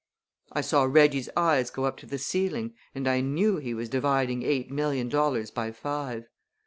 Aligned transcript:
I 0.51 0.61
saw 0.61 0.85
Reggie's 0.85 1.29
eyes 1.37 1.69
go 1.69 1.85
up 1.85 1.95
to 1.97 2.07
the 2.07 2.17
ceiling 2.17 2.73
and 2.95 3.07
I 3.07 3.21
knew 3.21 3.57
he 3.57 3.75
was 3.75 3.87
dividing 3.87 4.41
eight 4.41 4.71
million 4.71 5.09
dollars 5.09 5.51
by 5.51 5.71
five. 5.71 6.27